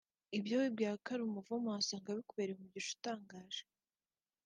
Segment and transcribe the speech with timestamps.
[0.37, 3.63] Ibyo wibwira ko ari umuvumo wasanga bikubereye umugisha utangaje